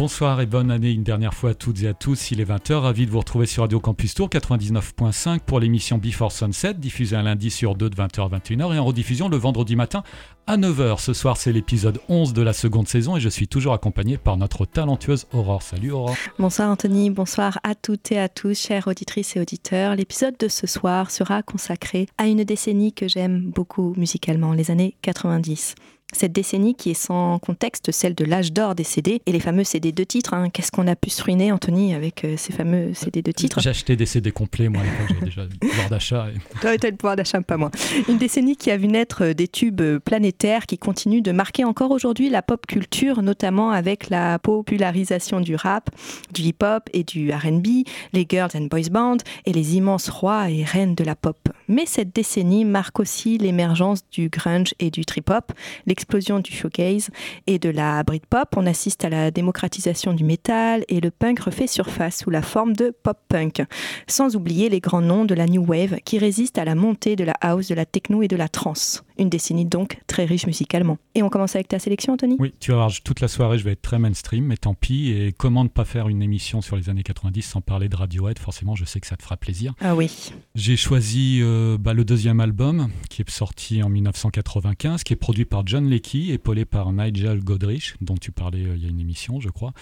Bonsoir 0.00 0.40
et 0.40 0.46
bonne 0.46 0.70
année 0.70 0.92
une 0.92 1.02
dernière 1.02 1.34
fois 1.34 1.50
à 1.50 1.54
toutes 1.54 1.82
et 1.82 1.86
à 1.86 1.92
tous. 1.92 2.30
Il 2.30 2.40
est 2.40 2.48
20h, 2.48 2.72
ravi 2.72 3.04
de 3.04 3.10
vous 3.10 3.18
retrouver 3.18 3.44
sur 3.44 3.64
Radio 3.64 3.80
Campus 3.80 4.14
Tour 4.14 4.30
99.5 4.30 5.40
pour 5.40 5.60
l'émission 5.60 5.98
Before 5.98 6.32
Sunset, 6.32 6.72
diffusée 6.72 7.16
un 7.16 7.24
lundi 7.24 7.50
sur 7.50 7.74
2 7.74 7.90
de 7.90 7.96
20h 7.96 8.24
à 8.24 8.38
21h 8.38 8.74
et 8.74 8.78
en 8.78 8.84
rediffusion 8.86 9.28
le 9.28 9.36
vendredi 9.36 9.76
matin 9.76 10.02
à 10.46 10.56
9h. 10.56 10.98
Ce 11.00 11.12
soir, 11.12 11.36
c'est 11.36 11.52
l'épisode 11.52 12.00
11 12.08 12.32
de 12.32 12.40
la 12.40 12.54
seconde 12.54 12.88
saison 12.88 13.18
et 13.18 13.20
je 13.20 13.28
suis 13.28 13.46
toujours 13.46 13.74
accompagné 13.74 14.16
par 14.16 14.38
notre 14.38 14.64
talentueuse 14.64 15.26
Aurore. 15.34 15.60
Salut 15.60 15.90
Aurore. 15.90 16.16
Bonsoir 16.38 16.70
Anthony, 16.70 17.10
bonsoir 17.10 17.60
à 17.62 17.74
toutes 17.74 18.10
et 18.10 18.18
à 18.18 18.30
tous, 18.30 18.58
chères 18.58 18.88
auditrices 18.88 19.36
et 19.36 19.40
auditeurs. 19.40 19.96
L'épisode 19.96 20.38
de 20.38 20.48
ce 20.48 20.66
soir 20.66 21.10
sera 21.10 21.42
consacré 21.42 22.06
à 22.16 22.26
une 22.26 22.44
décennie 22.44 22.94
que 22.94 23.06
j'aime 23.06 23.50
beaucoup 23.50 23.92
musicalement, 23.98 24.54
les 24.54 24.70
années 24.70 24.96
90. 25.02 25.74
Cette 26.12 26.32
décennie 26.32 26.74
qui 26.74 26.90
est 26.90 26.94
sans 26.94 27.38
contexte 27.38 27.92
celle 27.92 28.14
de 28.14 28.24
l'âge 28.24 28.52
d'or 28.52 28.74
des 28.74 28.84
CD 28.84 29.22
et 29.26 29.32
les 29.32 29.40
fameux 29.40 29.64
CD 29.64 29.92
de 29.92 30.04
titres. 30.04 30.34
Hein. 30.34 30.50
Qu'est-ce 30.50 30.72
qu'on 30.72 30.86
a 30.86 30.96
pu 30.96 31.10
se 31.10 31.22
ruiner, 31.22 31.52
Anthony, 31.52 31.94
avec 31.94 32.24
euh, 32.24 32.34
ces 32.36 32.52
fameux 32.52 32.94
CD 32.94 33.22
de 33.22 33.32
titres? 33.32 33.60
J'ai 33.60 33.70
acheté 33.70 33.96
des 33.96 34.06
CD 34.06 34.32
complets, 34.32 34.68
moi, 34.68 34.82
j'ai 35.08 35.26
déjà 35.26 35.42
le 35.42 35.68
pouvoir 35.68 35.88
d'achat. 35.88 36.26
Et... 36.34 36.58
Toi, 36.60 36.72
le 36.82 36.96
pouvoir 36.96 37.16
d'achat, 37.16 37.40
pas 37.40 37.56
moi. 37.56 37.70
Une 38.08 38.18
décennie 38.18 38.56
qui 38.56 38.70
a 38.70 38.76
vu 38.76 38.88
naître 38.88 39.24
euh, 39.24 39.34
des 39.34 39.48
tubes 39.48 39.80
euh, 39.80 39.98
planétaires 39.98 40.66
qui 40.66 40.78
continuent 40.78 41.22
de 41.22 41.32
marquer 41.32 41.64
encore 41.64 41.90
aujourd'hui 41.90 42.28
la 42.28 42.42
pop 42.42 42.66
culture, 42.66 43.22
notamment 43.22 43.70
avec 43.70 44.10
la 44.10 44.38
popularisation 44.38 45.40
du 45.40 45.54
rap, 45.54 45.90
du 46.32 46.42
hip-hop 46.42 46.88
et 46.92 47.04
du 47.04 47.32
RB, 47.32 47.66
les 48.12 48.26
girls 48.28 48.50
and 48.54 48.66
boys 48.70 48.90
band 48.90 49.18
et 49.46 49.52
les 49.52 49.76
immenses 49.76 50.08
rois 50.08 50.50
et 50.50 50.64
reines 50.64 50.94
de 50.94 51.04
la 51.04 51.14
pop. 51.14 51.36
Mais 51.68 51.86
cette 51.86 52.14
décennie 52.14 52.64
marque 52.64 52.98
aussi 52.98 53.38
l'émergence 53.38 54.00
du 54.10 54.28
grunge 54.28 54.74
et 54.80 54.90
du 54.90 55.04
trip-hop, 55.04 55.52
l'explosion 56.00 56.40
du 56.40 56.50
showcase 56.50 57.10
et 57.46 57.58
de 57.58 57.68
la 57.68 58.02
Britpop. 58.02 58.56
On 58.56 58.66
assiste 58.66 59.04
à 59.04 59.10
la 59.10 59.30
démocratisation 59.30 60.14
du 60.14 60.24
métal 60.24 60.82
et 60.88 60.98
le 60.98 61.10
punk 61.10 61.40
refait 61.40 61.66
surface 61.66 62.20
sous 62.20 62.30
la 62.30 62.40
forme 62.40 62.72
de 62.72 62.94
pop-punk. 63.02 63.62
Sans 64.06 64.34
oublier 64.34 64.70
les 64.70 64.80
grands 64.80 65.02
noms 65.02 65.26
de 65.26 65.34
la 65.34 65.46
new 65.46 65.62
wave 65.62 65.98
qui 66.06 66.18
résistent 66.18 66.56
à 66.56 66.64
la 66.64 66.74
montée 66.74 67.16
de 67.16 67.24
la 67.24 67.34
house, 67.42 67.68
de 67.68 67.74
la 67.74 67.84
techno 67.84 68.22
et 68.22 68.28
de 68.28 68.36
la 68.36 68.48
trance. 68.48 69.04
Une 69.18 69.28
décennie 69.28 69.66
donc 69.66 70.00
très 70.06 70.24
riche 70.24 70.46
musicalement. 70.46 70.96
Et 71.14 71.22
on 71.22 71.28
commence 71.28 71.54
avec 71.54 71.68
ta 71.68 71.78
sélection, 71.78 72.14
Anthony? 72.14 72.36
Oui, 72.38 72.54
tu 72.58 72.70
vas 72.70 72.78
voir, 72.78 72.92
toute 73.04 73.20
la 73.20 73.28
soirée, 73.28 73.58
je 73.58 73.64
vais 73.64 73.72
être 73.72 73.82
très 73.82 73.98
mainstream, 73.98 74.46
mais 74.46 74.56
tant 74.56 74.72
pis. 74.72 75.10
Et 75.10 75.34
comment 75.36 75.64
ne 75.64 75.68
pas 75.68 75.84
faire 75.84 76.08
une 76.08 76.22
émission 76.22 76.62
sur 76.62 76.76
les 76.76 76.88
années 76.88 77.02
90 77.02 77.42
sans 77.42 77.60
parler 77.60 77.90
de 77.90 77.96
Radiohead? 77.96 78.38
Forcément, 78.38 78.74
je 78.74 78.86
sais 78.86 79.00
que 79.00 79.06
ça 79.06 79.16
te 79.16 79.22
fera 79.22 79.36
plaisir. 79.36 79.74
Ah 79.82 79.94
oui. 79.94 80.32
J'ai 80.54 80.78
choisi 80.78 81.40
euh, 81.42 81.76
bah, 81.78 81.92
le 81.92 82.06
deuxième 82.06 82.40
album, 82.40 82.88
qui 83.10 83.20
est 83.20 83.28
sorti 83.28 83.82
en 83.82 83.90
1995, 83.90 85.04
qui 85.04 85.12
est 85.12 85.16
produit 85.16 85.44
par 85.44 85.66
John 85.66 85.89
Leckie, 85.90 86.32
épaulé 86.32 86.64
par 86.64 86.92
Nigel 86.92 87.44
Godrich, 87.44 87.94
dont 88.00 88.16
tu 88.16 88.32
parlais 88.32 88.64
euh, 88.64 88.76
il 88.76 88.82
y 88.82 88.86
a 88.86 88.88
une 88.88 89.00
émission, 89.00 89.40
je 89.40 89.50
crois 89.50 89.72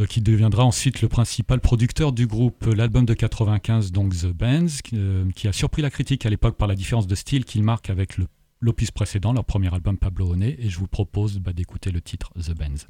euh, 0.00 0.06
qui 0.06 0.20
deviendra 0.20 0.64
ensuite 0.64 1.02
le 1.02 1.08
principal 1.08 1.60
producteur 1.60 2.12
du 2.12 2.26
groupe. 2.26 2.64
L'album 2.66 3.04
de 3.04 3.14
95, 3.14 3.92
donc 3.92 4.16
The 4.16 4.28
Bands, 4.28 4.80
qui 5.34 5.48
a 5.48 5.52
surpris 5.52 5.82
la 5.82 5.90
critique 5.90 6.24
à 6.24 6.30
l'époque 6.30 6.56
par 6.56 6.68
la 6.68 6.74
différence 6.74 7.06
de 7.06 7.14
style 7.14 7.44
qu'il 7.44 7.62
marque 7.62 7.90
avec 7.90 8.16
l'opus 8.60 8.90
précédent, 8.90 9.32
leur 9.32 9.44
premier 9.44 9.72
album 9.74 9.98
Pablo 9.98 10.32
Honey, 10.32 10.56
et 10.58 10.70
je 10.70 10.78
vous 10.78 10.86
propose 10.86 11.38
bah, 11.38 11.52
d'écouter 11.52 11.90
le 11.90 12.00
titre 12.00 12.32
The 12.38 12.54
Benz. 12.56 12.88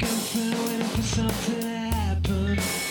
Constantly 0.00 0.58
waiting 0.66 0.86
for 0.86 1.02
something 1.02 1.60
to 1.60 1.68
happen. 1.68 2.89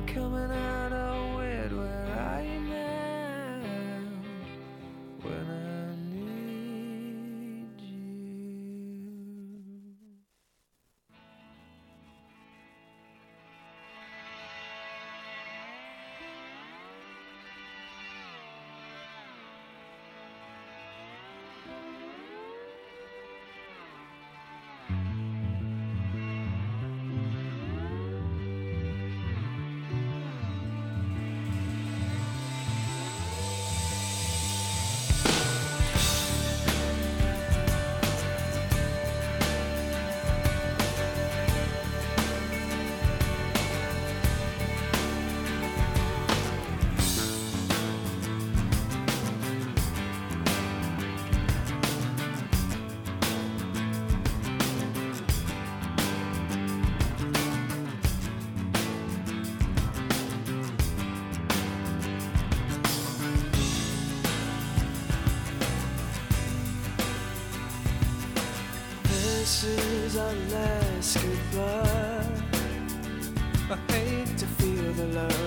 are 0.00 0.06
coming 0.06 0.59
goodbye. 71.14 72.42
I 73.70 73.92
hate 73.92 74.38
to 74.38 74.46
feel 74.46 74.92
the 74.92 75.06
love 75.06 75.39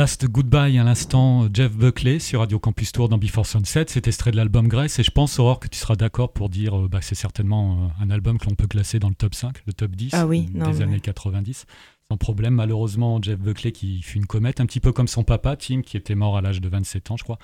Last 0.00 0.26
Goodbye 0.26 0.78
à 0.78 0.82
l'instant, 0.82 1.46
Jeff 1.52 1.72
Buckley 1.72 2.20
sur 2.20 2.40
Radio 2.40 2.58
Campus 2.58 2.90
Tour 2.90 3.10
dans 3.10 3.18
Before 3.18 3.44
Sunset. 3.44 3.84
C'est 3.88 4.08
extrait 4.08 4.30
de 4.30 4.36
l'album 4.36 4.66
Grace 4.66 4.98
et 4.98 5.02
je 5.02 5.10
pense, 5.10 5.38
Aurore, 5.38 5.60
que 5.60 5.68
tu 5.68 5.78
seras 5.78 5.94
d'accord 5.94 6.32
pour 6.32 6.48
dire 6.48 6.74
euh, 6.74 6.88
bah, 6.88 7.00
c'est 7.02 7.14
certainement 7.14 7.90
euh, 8.00 8.02
un 8.04 8.08
album 8.08 8.38
que 8.38 8.46
l'on 8.46 8.54
peut 8.54 8.66
classer 8.66 8.98
dans 8.98 9.10
le 9.10 9.14
top 9.14 9.34
5, 9.34 9.62
le 9.66 9.74
top 9.74 9.90
10 9.90 10.14
Ah 10.14 10.26
oui, 10.26 10.46
des 10.46 10.58
non, 10.58 10.72
mais- 10.72 10.80
années 10.80 11.00
90. 11.00 11.66
Sans 12.10 12.16
problème, 12.16 12.54
malheureusement, 12.54 13.20
Jeff 13.20 13.38
Buckley 13.38 13.72
qui 13.72 14.00
fut 14.00 14.16
une 14.16 14.24
comète, 14.24 14.62
un 14.62 14.64
petit 14.64 14.80
peu 14.80 14.90
comme 14.90 15.06
son 15.06 15.22
papa, 15.22 15.56
Tim, 15.56 15.82
qui 15.82 15.98
était 15.98 16.14
mort 16.14 16.38
à 16.38 16.40
l'âge 16.40 16.62
de 16.62 16.68
27 16.70 17.10
ans, 17.10 17.18
je 17.18 17.24
crois. 17.24 17.38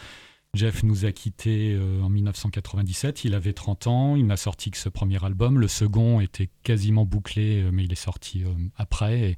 Jeff 0.56 0.82
nous 0.82 1.04
a 1.04 1.12
quittés 1.12 1.74
euh, 1.74 2.00
en 2.02 2.08
1997, 2.08 3.24
il 3.24 3.34
avait 3.34 3.52
30 3.52 3.86
ans, 3.86 4.16
il 4.16 4.26
n'a 4.26 4.36
sorti 4.36 4.70
que 4.70 4.78
ce 4.78 4.88
premier 4.88 5.22
album. 5.22 5.60
Le 5.60 5.68
second 5.68 6.20
était 6.20 6.48
quasiment 6.62 7.04
bouclé, 7.04 7.62
euh, 7.62 7.70
mais 7.70 7.84
il 7.84 7.92
est 7.92 7.94
sorti 7.94 8.42
euh, 8.44 8.48
après. 8.76 9.20
Et 9.20 9.36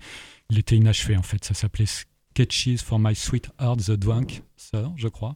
il 0.50 0.58
était 0.58 0.76
inachevé 0.76 1.16
en 1.16 1.22
fait, 1.22 1.44
ça 1.44 1.54
s'appelait 1.54 1.86
Sketches 2.38 2.84
for 2.84 3.00
My 3.00 3.16
Sweetheart 3.16 3.78
the 3.78 3.90
Drunk 3.98 4.44
Sir, 4.56 4.92
je 4.94 5.08
crois. 5.08 5.34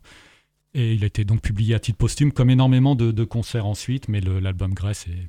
Et 0.73 0.95
il 0.95 1.03
a 1.03 1.09
été 1.09 1.25
donc 1.25 1.41
publié 1.41 1.75
à 1.75 1.81
titre 1.81 1.99
posthume, 1.99 2.31
comme 2.31 2.49
énormément 2.49 2.95
de, 2.95 3.11
de 3.11 3.25
concerts 3.25 3.67
ensuite, 3.67 4.09
mais 4.09 4.21
l'album 4.21 4.73
Grace 4.73 5.09
est 5.09 5.27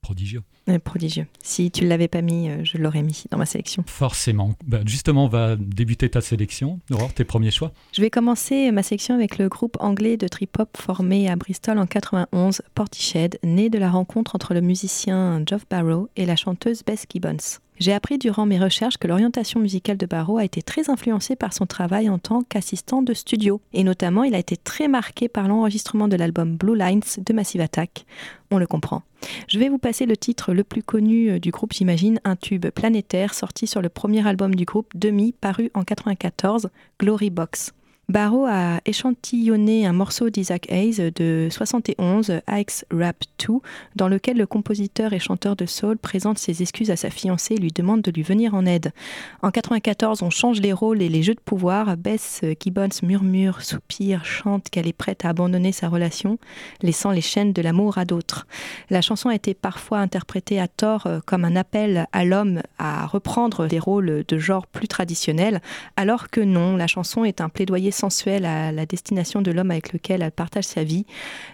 prodigieux. 0.00 0.42
Euh, 0.68 0.80
prodigieux. 0.80 1.28
Si 1.40 1.70
tu 1.70 1.84
ne 1.84 1.88
l'avais 1.88 2.08
pas 2.08 2.22
mis, 2.22 2.48
euh, 2.48 2.64
je 2.64 2.76
l'aurais 2.76 3.02
mis 3.02 3.22
dans 3.30 3.38
ma 3.38 3.46
sélection. 3.46 3.84
Forcément. 3.86 4.56
Bah, 4.66 4.80
justement, 4.84 5.26
on 5.26 5.28
va 5.28 5.54
débuter 5.54 6.08
ta 6.08 6.20
sélection. 6.20 6.80
Aurore, 6.90 7.14
tes 7.14 7.22
premiers 7.22 7.52
choix 7.52 7.70
Je 7.92 8.00
vais 8.00 8.10
commencer 8.10 8.72
ma 8.72 8.82
sélection 8.82 9.14
avec 9.14 9.38
le 9.38 9.48
groupe 9.48 9.76
anglais 9.78 10.16
de 10.16 10.26
trip-hop 10.26 10.76
formé 10.76 11.28
à 11.28 11.36
Bristol 11.36 11.78
en 11.78 11.86
91, 11.86 12.62
Portishead, 12.74 13.38
né 13.44 13.70
de 13.70 13.78
la 13.78 13.92
rencontre 13.92 14.34
entre 14.34 14.54
le 14.54 14.60
musicien 14.60 15.40
Geoff 15.46 15.68
Barrow 15.70 16.08
et 16.16 16.26
la 16.26 16.34
chanteuse 16.34 16.82
Bess 16.84 17.06
Gibbons. 17.08 17.60
J'ai 17.82 17.92
appris 17.92 18.16
durant 18.16 18.46
mes 18.46 18.60
recherches 18.60 18.96
que 18.96 19.08
l'orientation 19.08 19.58
musicale 19.58 19.96
de 19.96 20.06
Barrow 20.06 20.38
a 20.38 20.44
été 20.44 20.62
très 20.62 20.88
influencée 20.88 21.34
par 21.34 21.52
son 21.52 21.66
travail 21.66 22.08
en 22.08 22.20
tant 22.20 22.42
qu'assistant 22.42 23.02
de 23.02 23.12
studio. 23.12 23.60
Et 23.72 23.82
notamment, 23.82 24.22
il 24.22 24.36
a 24.36 24.38
été 24.38 24.56
très 24.56 24.86
marqué 24.86 25.26
par 25.26 25.48
l'enregistrement 25.48 26.06
de 26.06 26.14
l'album 26.14 26.56
Blue 26.56 26.78
Lines 26.78 27.02
de 27.18 27.32
Massive 27.32 27.60
Attack. 27.60 28.06
On 28.52 28.58
le 28.58 28.68
comprend. 28.68 29.02
Je 29.48 29.58
vais 29.58 29.68
vous 29.68 29.78
passer 29.78 30.06
le 30.06 30.16
titre 30.16 30.54
le 30.54 30.62
plus 30.62 30.84
connu 30.84 31.30
euh, 31.30 31.40
du 31.40 31.50
groupe, 31.50 31.72
j'imagine, 31.72 32.20
un 32.22 32.36
tube 32.36 32.66
planétaire 32.66 33.34
sorti 33.34 33.66
sur 33.66 33.82
le 33.82 33.88
premier 33.88 34.24
album 34.28 34.54
du 34.54 34.64
groupe, 34.64 34.92
Demi, 34.94 35.32
paru 35.32 35.72
en 35.74 35.82
94, 35.82 36.70
Glory 37.00 37.30
Box. 37.30 37.72
Barrow 38.12 38.44
a 38.44 38.82
échantillonné 38.84 39.86
un 39.86 39.94
morceau 39.94 40.28
d'Isaac 40.28 40.70
Hayes 40.70 41.10
de 41.14 41.48
71, 41.50 42.42
Ike's 42.46 42.84
Rap 42.92 43.16
2, 43.48 43.54
dans 43.96 44.06
lequel 44.06 44.36
le 44.36 44.44
compositeur 44.44 45.14
et 45.14 45.18
chanteur 45.18 45.56
de 45.56 45.64
soul 45.64 45.96
présente 45.96 46.36
ses 46.36 46.60
excuses 46.60 46.90
à 46.90 46.96
sa 46.96 47.08
fiancée 47.08 47.54
et 47.54 47.56
lui 47.56 47.70
demande 47.70 48.02
de 48.02 48.10
lui 48.10 48.22
venir 48.22 48.52
en 48.52 48.66
aide. 48.66 48.92
En 49.40 49.50
94, 49.50 50.22
on 50.22 50.28
change 50.28 50.60
les 50.60 50.74
rôles 50.74 51.00
et 51.00 51.08
les 51.08 51.22
jeux 51.22 51.32
de 51.32 51.40
pouvoir. 51.40 51.96
Bess 51.96 52.42
Gibbons 52.60 53.00
murmure, 53.02 53.62
soupire, 53.62 54.26
chante 54.26 54.68
qu'elle 54.68 54.86
est 54.86 54.92
prête 54.92 55.24
à 55.24 55.30
abandonner 55.30 55.72
sa 55.72 55.88
relation, 55.88 56.38
laissant 56.82 57.12
les 57.12 57.22
chaînes 57.22 57.54
de 57.54 57.62
l'amour 57.62 57.96
à 57.96 58.04
d'autres. 58.04 58.46
La 58.90 59.00
chanson 59.00 59.30
a 59.30 59.34
été 59.34 59.54
parfois 59.54 60.00
interprétée 60.00 60.60
à 60.60 60.68
tort 60.68 61.06
euh, 61.06 61.20
comme 61.24 61.46
un 61.46 61.56
appel 61.56 62.06
à 62.12 62.26
l'homme 62.26 62.60
à 62.76 63.06
reprendre 63.06 63.68
des 63.68 63.78
rôles 63.78 64.22
de 64.28 64.36
genre 64.36 64.66
plus 64.66 64.86
traditionnels, 64.86 65.62
alors 65.96 66.28
que 66.28 66.42
non, 66.42 66.76
la 66.76 66.86
chanson 66.86 67.24
est 67.24 67.40
un 67.40 67.48
plaidoyer 67.48 67.90
sensuel 68.02 68.44
à 68.46 68.72
la 68.72 68.84
destination 68.84 69.42
de 69.42 69.52
l'homme 69.52 69.70
avec 69.70 69.92
lequel 69.92 70.22
elle 70.22 70.32
partage 70.32 70.64
sa 70.64 70.82
vie. 70.82 71.06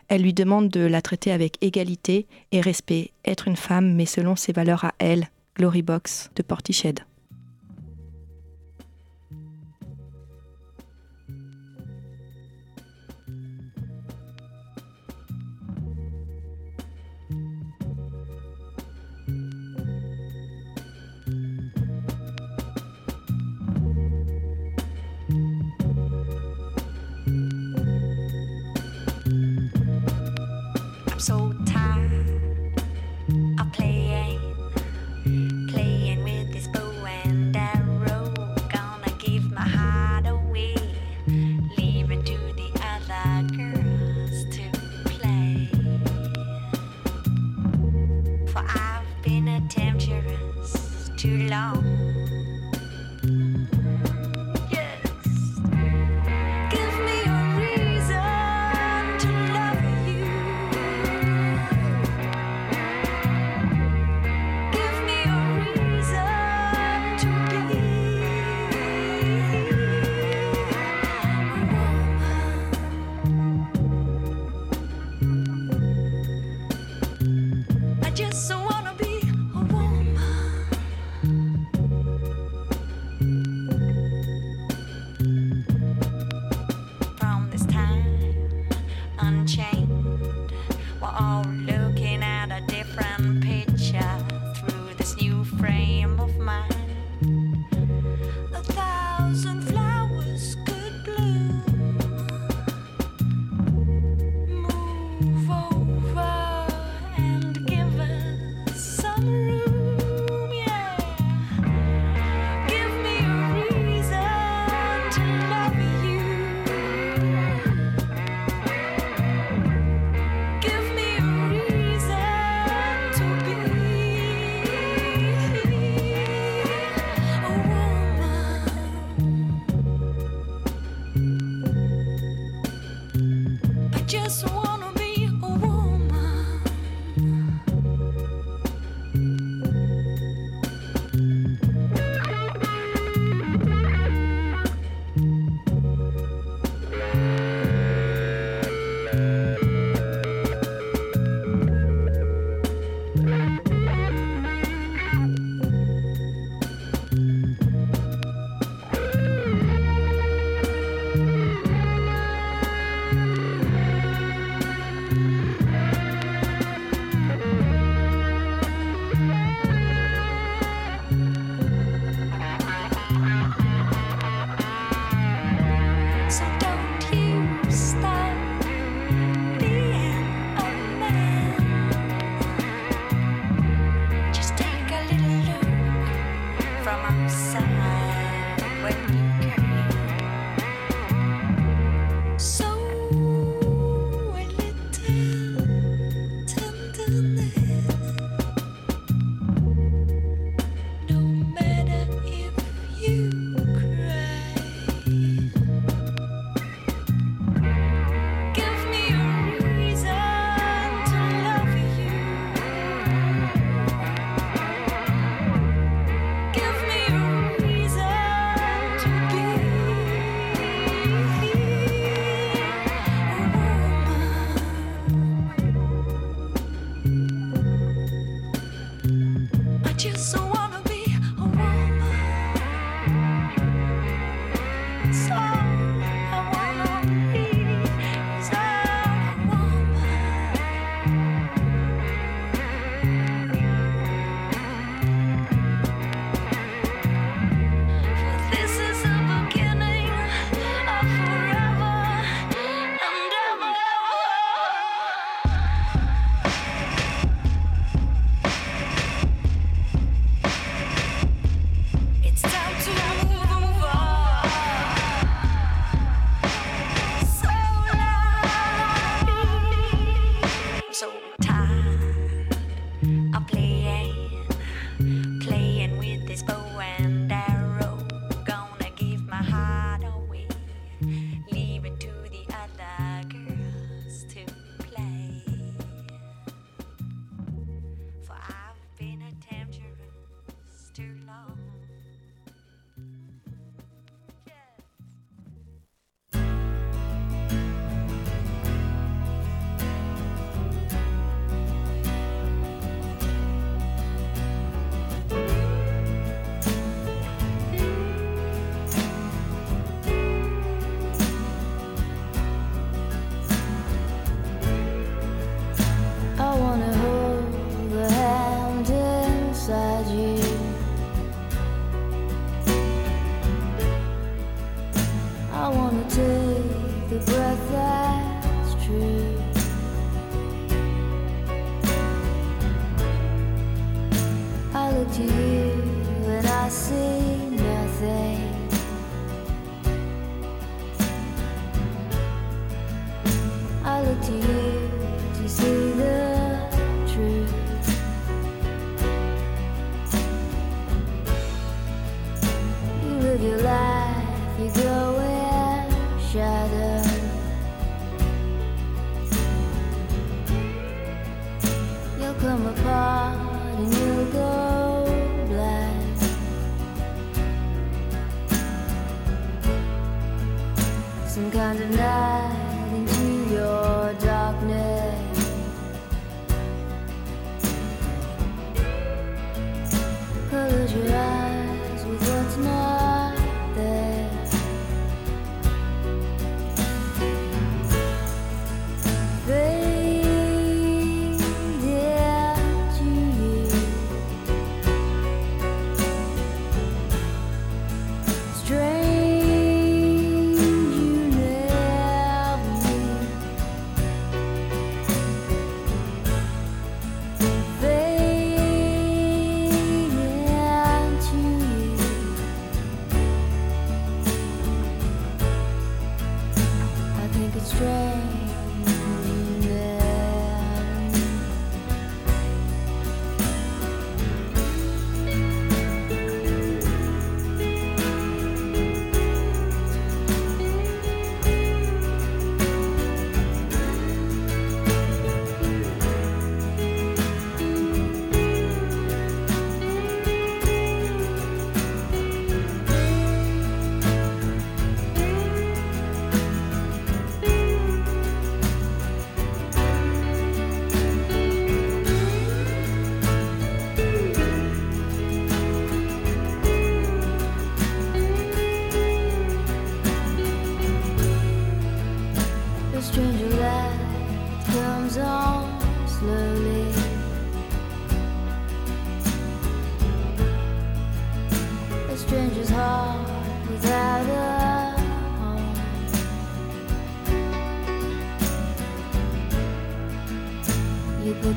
Elle 0.09 0.23
lui 0.23 0.33
demande 0.33 0.71
de 0.71 0.81
la 0.81 1.03
traiter 1.03 1.31
avec 1.31 1.59
égalité 1.61 2.27
et 2.53 2.63
respect, 2.63 3.11
être 3.27 3.49
une 3.49 3.57
femme, 3.57 3.93
mais 3.95 4.07
selon 4.07 4.35
ses 4.35 4.53
valeurs 4.53 4.85
à 4.87 4.95
elle. 4.99 5.29
Glory 5.57 5.83
Box 5.83 6.31
de 6.37 6.43
Portiched. 6.43 7.01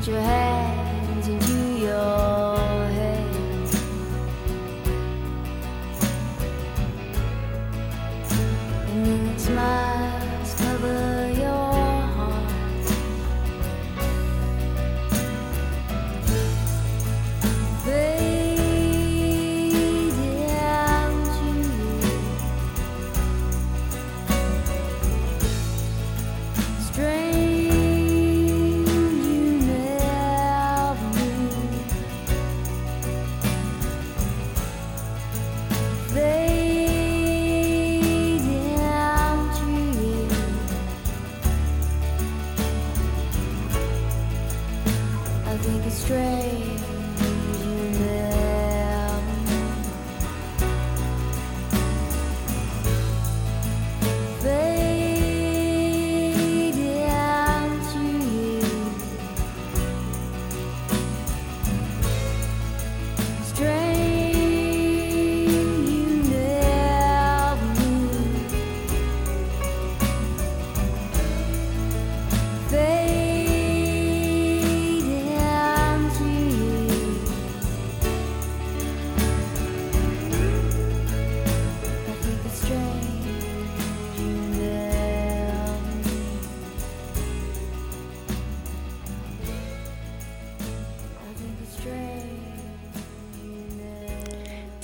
your 0.08 0.20
head. 0.20 0.51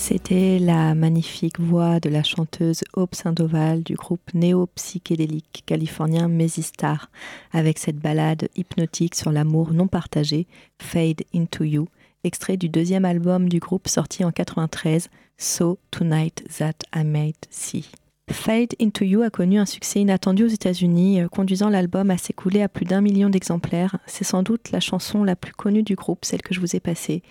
C'était 0.08 0.58
la 0.58 0.94
magnifique 0.94 1.60
voix 1.60 2.00
de 2.00 2.08
la 2.08 2.22
chanteuse 2.22 2.82
Hope 2.94 3.14
Sandoval 3.14 3.82
du 3.82 3.94
groupe 3.94 4.32
néo-psychédélique 4.32 5.64
californien 5.66 6.28
Mesistar, 6.28 7.10
avec 7.52 7.76
cette 7.76 7.98
ballade 7.98 8.48
hypnotique 8.56 9.14
sur 9.14 9.30
l'amour 9.30 9.74
non 9.74 9.86
partagé, 9.86 10.46
Fade 10.80 11.24
Into 11.34 11.64
You, 11.64 11.88
extrait 12.24 12.56
du 12.56 12.70
deuxième 12.70 13.04
album 13.04 13.50
du 13.50 13.58
groupe 13.58 13.86
sorti 13.86 14.24
en 14.24 14.32
93, 14.32 15.10
So 15.36 15.78
Tonight 15.90 16.42
That 16.56 16.86
I 16.96 17.04
Might 17.04 17.46
See. 17.50 17.90
Fade 18.30 18.74
Into 18.80 19.04
You 19.04 19.22
a 19.22 19.30
connu 19.30 19.58
un 19.58 19.66
succès 19.66 20.00
inattendu 20.00 20.44
aux 20.44 20.48
États-Unis, 20.48 21.20
euh, 21.22 21.28
conduisant 21.28 21.68
l'album 21.68 22.10
à 22.10 22.18
s'écouler 22.18 22.62
à 22.62 22.68
plus 22.68 22.84
d'un 22.84 23.00
million 23.00 23.28
d'exemplaires. 23.28 23.96
C'est 24.06 24.24
sans 24.24 24.42
doute 24.42 24.70
la 24.70 24.80
chanson 24.80 25.24
la 25.24 25.36
plus 25.36 25.52
connue 25.52 25.82
du 25.82 25.94
groupe, 25.94 26.24
celle 26.24 26.42
que 26.42 26.54
je 26.54 26.60
vous 26.60 26.76
ai 26.76 26.80
passée, 26.80 27.22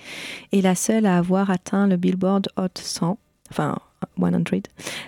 et 0.51 0.61
la 0.61 0.75
seule 0.75 1.05
à 1.05 1.17
avoir 1.17 1.49
atteint 1.49 1.87
le 1.87 1.97
Billboard 1.97 2.49
Hot 2.57 2.67
100, 2.75 3.17
enfin 3.51 3.77
100. 4.19 4.61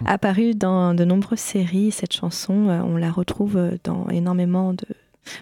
Apparue 0.06 0.56
dans 0.56 0.94
de 0.94 1.06
nombreuses 1.06 1.40
séries, 1.40 1.92
cette 1.92 2.14
chanson, 2.14 2.70
euh, 2.70 2.82
on 2.82 2.98
la 2.98 3.12
retrouve 3.12 3.58
euh, 3.58 3.78
dans 3.84 4.08
énormément 4.10 4.74
de, 4.74 4.86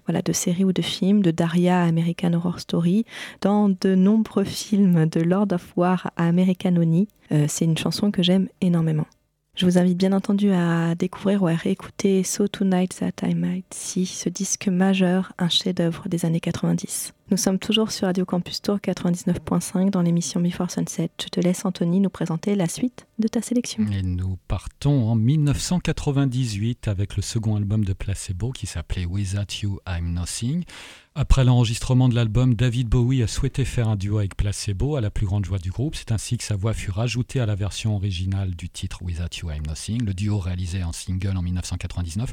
voilà, 0.05 0.21
de 0.21 0.33
séries 0.33 0.63
ou 0.63 0.73
de 0.73 0.81
films, 0.81 1.21
de 1.21 1.31
Daria 1.31 1.81
à 1.81 1.86
American 1.86 2.33
Horror 2.33 2.60
Story, 2.60 3.05
dans 3.41 3.69
de 3.69 3.95
nombreux 3.95 4.43
films 4.43 5.05
de 5.07 5.21
Lord 5.21 5.47
of 5.51 5.73
War 5.75 6.12
à 6.17 6.27
American 6.27 6.75
Oni. 6.77 7.07
Euh, 7.31 7.45
c'est 7.47 7.65
une 7.65 7.77
chanson 7.77 8.12
que 8.12 8.23
j'aime 8.23 8.47
énormément. 8.62 9.07
Je 9.57 9.65
vous 9.65 9.79
invite 9.79 9.97
bien 9.97 10.13
entendu 10.13 10.51
à 10.51 10.93
découvrir 10.93 11.41
ou 11.41 11.47
à 11.47 11.55
réécouter 11.55 12.21
So 12.21 12.47
Tonight 12.47 12.95
That 12.99 13.27
I 13.27 13.33
Might 13.33 13.65
See, 13.73 14.05
ce 14.05 14.29
disque 14.29 14.67
majeur, 14.67 15.33
un 15.39 15.49
chef-d'œuvre 15.49 16.07
des 16.09 16.25
années 16.25 16.39
90. 16.39 17.11
Nous 17.29 17.35
sommes 17.35 17.59
toujours 17.59 17.91
sur 17.91 18.07
Radio 18.07 18.23
Campus 18.23 18.61
Tour 18.61 18.77
99.5 18.77 19.89
dans 19.89 20.01
l'émission 20.01 20.39
Before 20.39 20.71
Sunset. 20.71 21.09
Je 21.21 21.27
te 21.27 21.41
laisse, 21.41 21.65
Anthony, 21.65 21.99
nous 21.99 22.09
présenter 22.09 22.55
la 22.55 22.69
suite 22.69 23.05
de 23.19 23.27
ta 23.27 23.41
sélection. 23.41 23.85
Et 23.91 24.01
nous 24.01 24.37
partons 24.47 25.09
en 25.09 25.15
1998 25.15 26.87
avec 26.87 27.17
le 27.17 27.21
second 27.21 27.57
album 27.57 27.83
de 27.83 27.91
Placebo 27.91 28.53
qui 28.53 28.65
s'appelait 28.65 29.05
Without 29.05 29.61
You 29.61 29.81
I'm 29.85 30.13
Nothing. 30.13 30.63
Après 31.15 31.43
l'enregistrement 31.43 32.07
de 32.07 32.15
l'album, 32.15 32.53
David 32.53 32.87
Bowie 32.87 33.23
a 33.23 33.27
souhaité 33.27 33.65
faire 33.65 33.89
un 33.89 33.95
duo 33.95 34.19
avec 34.19 34.37
Placebo 34.37 34.95
à 34.95 35.01
la 35.01 35.09
plus 35.09 35.25
grande 35.25 35.43
joie 35.43 35.57
du 35.57 35.71
groupe. 35.71 35.95
C'est 35.95 36.11
ainsi 36.11 36.37
que 36.37 36.43
sa 36.43 36.55
voix 36.55 36.73
fut 36.73 36.91
rajoutée 36.91 37.39
à 37.41 37.45
la 37.45 37.55
version 37.55 37.95
originale 37.95 38.55
du 38.55 38.69
titre 38.69 39.01
Without 39.01 39.35
You 39.41 39.49
I'm 39.51 39.65
Nothing, 39.65 40.05
le 40.05 40.13
duo 40.13 40.37
réalisé 40.37 40.83
en 40.83 40.93
single 40.93 41.35
en 41.35 41.41
1999. 41.41 42.31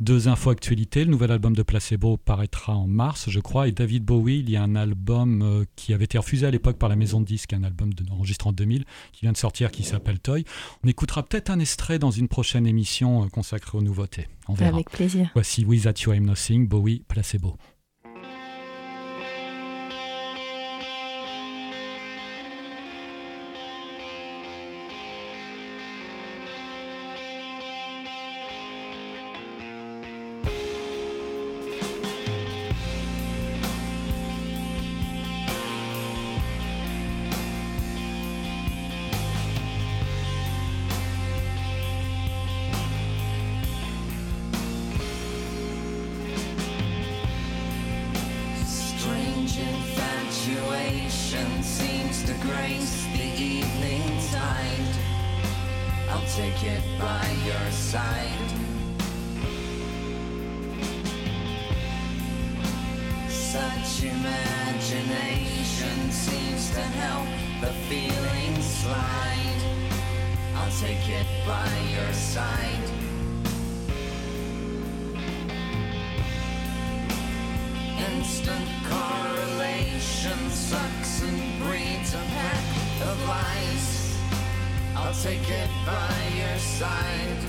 Deux 0.00 0.26
infos 0.26 0.50
actualités, 0.50 1.04
le 1.04 1.12
nouvel 1.12 1.30
album 1.30 1.54
de 1.54 1.62
Placebo 1.62 2.16
paraîtra 2.16 2.74
en 2.74 2.88
mars, 2.88 3.30
je 3.30 3.38
crois, 3.38 3.68
et 3.68 3.72
David 3.72 4.04
Bowie, 4.04 4.40
il 4.40 4.50
y 4.50 4.56
a 4.56 4.62
un 4.62 4.74
album 4.74 5.42
euh, 5.42 5.64
qui 5.76 5.94
avait 5.94 6.06
été 6.06 6.18
refusé 6.18 6.44
à 6.44 6.50
l'époque 6.50 6.76
par 6.76 6.88
la 6.88 6.96
maison 6.96 7.20
de 7.20 7.24
disques, 7.24 7.52
un 7.52 7.62
album 7.62 7.94
de, 7.94 8.04
enregistré 8.10 8.48
en 8.48 8.52
2000, 8.52 8.84
qui 9.12 9.20
vient 9.20 9.30
de 9.30 9.36
sortir, 9.36 9.70
qui 9.70 9.84
s'appelle 9.84 10.18
Toy. 10.18 10.44
On 10.82 10.88
écoutera 10.88 11.22
peut-être 11.22 11.50
un 11.50 11.60
extrait 11.60 12.00
dans 12.00 12.10
une 12.10 12.26
prochaine 12.26 12.66
émission 12.66 13.22
euh, 13.22 13.28
consacrée 13.28 13.78
aux 13.78 13.82
nouveautés. 13.82 14.26
On 14.48 14.54
verra. 14.54 14.74
Avec 14.74 14.90
plaisir. 14.90 15.30
Voici 15.34 15.64
Without 15.64 16.00
You 16.04 16.14
I'm 16.14 16.26
Nothing, 16.26 16.66
Bowie, 16.66 17.04
Placebo. 17.06 17.56
Take 70.82 71.08
it 71.10 71.26
by 71.46 71.70
your 71.94 72.12
side. 72.12 72.90
Instant 78.10 78.68
correlation 78.90 80.50
sucks 80.50 81.22
and 81.22 81.62
breeds 81.62 82.14
a 82.14 82.24
pack 82.36 82.64
of 83.08 83.16
lies. 83.28 84.18
I'll 84.96 85.14
take 85.22 85.48
it 85.48 85.70
by 85.86 86.16
your 86.42 86.58
side. 86.58 87.42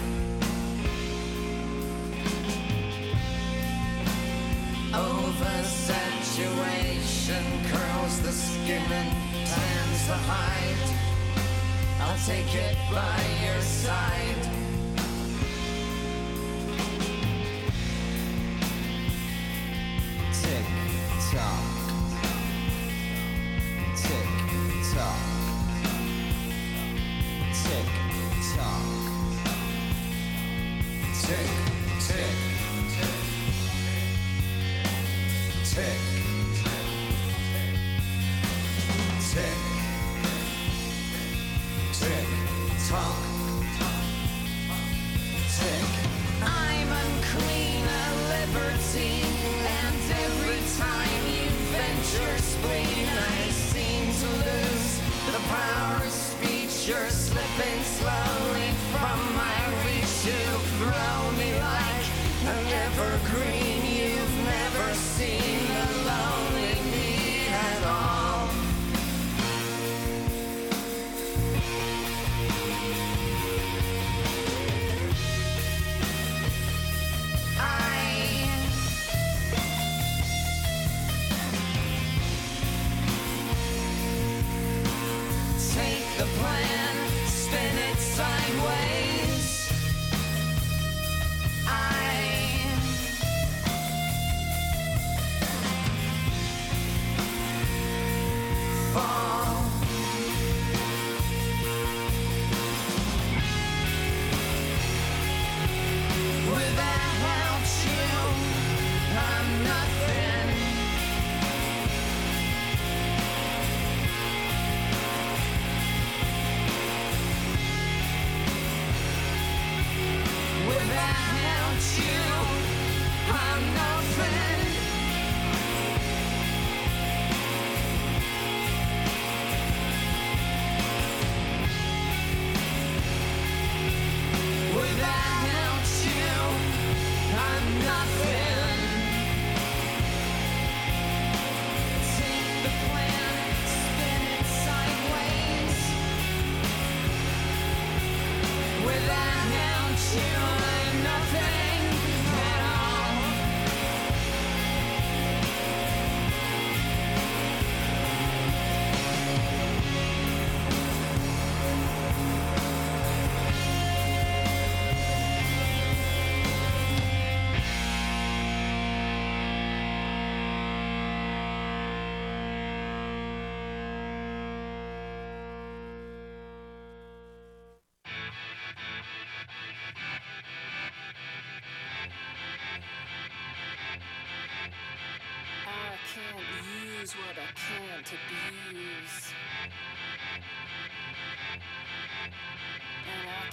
Oversaturation 4.91 7.45
curls 7.71 8.15
the 8.21 8.31
skin 8.31 8.91
and 8.91 9.11
tans 9.47 10.07
the 10.07 10.17
hide. 10.29 10.92
I'll 12.13 12.19
take 12.27 12.53
it 12.53 12.77
by 12.91 13.43
your 13.43 13.59
side. 13.61 14.52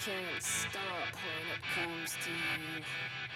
Can't 0.00 0.42
stop 0.42 1.12
when 1.12 1.44
it 1.52 1.60
comes 1.74 2.16
to 2.24 2.30
you. 2.30 3.29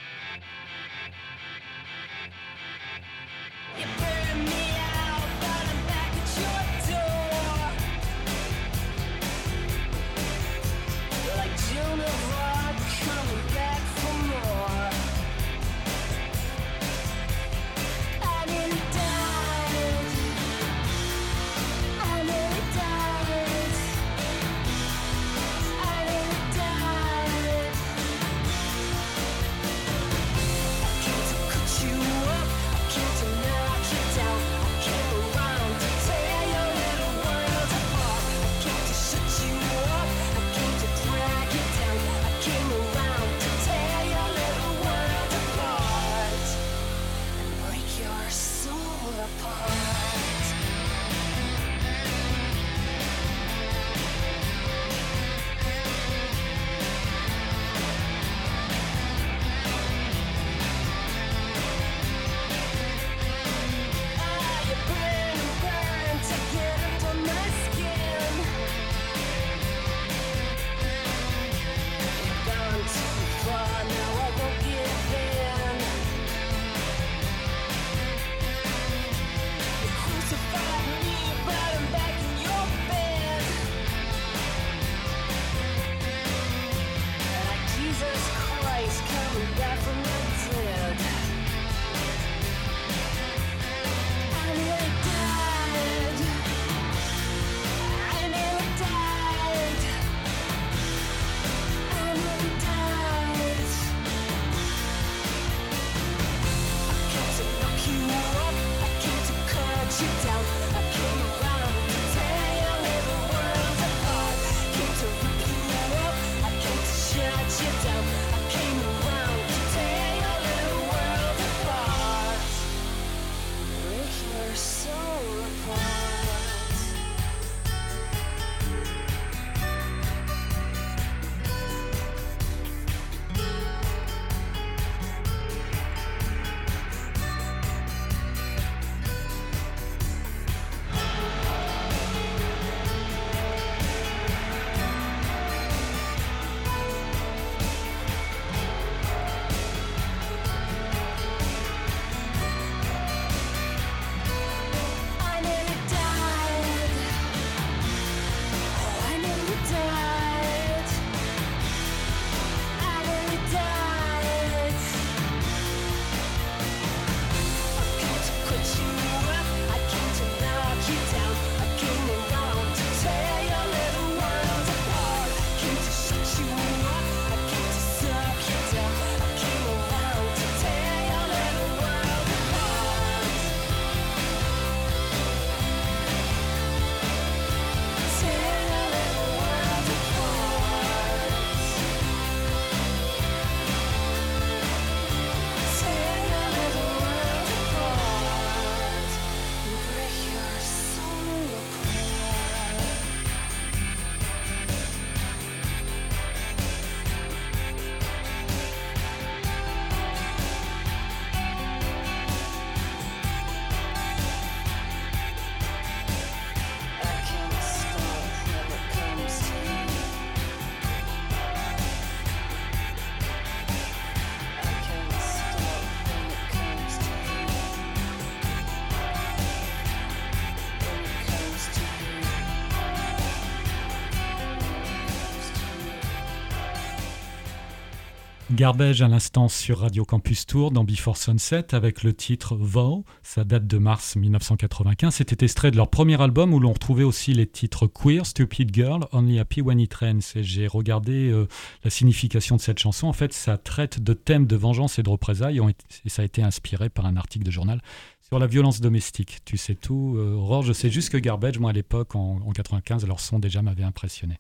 Garbage 238.55 239.03
à 239.03 239.09
l'instant 239.09 239.49
sur 239.49 239.81
Radio 239.81 240.05
Campus 240.05 240.47
Tour 240.47 240.71
dans 240.71 240.85
Before 240.85 241.17
Sunset 241.17 241.75
avec 241.75 242.05
le 242.05 242.15
titre 242.15 242.55
Vow. 242.55 243.05
Ça 243.25 243.43
date 243.43 243.67
de 243.67 243.79
mars 243.79 244.15
1995. 244.15 245.13
C'était 245.13 245.45
extrait 245.45 245.73
de 245.73 245.77
leur 245.77 245.91
premier 245.91 246.21
album 246.23 246.55
où 246.55 246.61
l'on 246.61 246.73
retrouvait 246.73 247.03
aussi 247.03 247.35
les 247.35 247.49
titres 247.49 247.89
Queer, 247.89 248.25
Stupid 248.25 248.73
Girl, 248.73 249.07
Only 249.11 249.41
Happy 249.41 249.61
When 249.61 249.81
It 249.81 249.93
Rains. 249.95 250.21
J'ai 250.37 250.69
regardé 250.69 251.31
euh, 251.31 251.49
la 251.83 251.91
signification 251.91 252.55
de 252.55 252.61
cette 252.61 252.79
chanson. 252.79 253.09
En 253.09 253.13
fait, 253.13 253.33
ça 253.33 253.59
traite 253.59 254.01
de 254.01 254.13
thèmes 254.13 254.47
de 254.47 254.57
vengeance 254.57 255.01
et 255.01 255.03
de 255.03 255.11
représailles 255.11 255.61
et 256.05 256.09
ça 256.09 256.23
a 256.23 256.25
été 256.25 256.43
inspiré 256.43 256.89
par 256.91 257.07
un 257.07 257.17
article 257.17 257.45
de 257.45 257.51
journal 257.51 257.81
sur 258.23 258.39
la 258.39 258.47
violence 258.47 258.81
domestique. 258.81 259.39
Tu 259.45 259.57
sais 259.57 259.75
tout, 259.75 260.15
euh, 260.17 260.63
je 260.63 260.73
sais 260.73 260.91
juste 260.91 261.11
que 261.11 261.19
Garbage, 261.19 261.59
moi 261.59 261.71
à 261.71 261.73
l'époque, 261.73 262.15
en, 262.15 262.41
en 262.47 262.53
95, 262.53 263.05
leur 263.07 263.19
son 263.19 263.41
déjà 263.41 263.63
m'avait 263.63 263.85
impressionné. 263.85 264.39